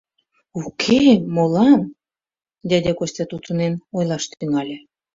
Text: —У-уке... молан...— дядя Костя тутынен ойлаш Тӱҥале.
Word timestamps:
—У-уке... 0.57 1.03
молан...— 1.35 1.81
дядя 2.69 2.91
Костя 2.99 3.23
тутынен 3.29 3.73
ойлаш 3.97 4.23
Тӱҥале. 4.39 4.77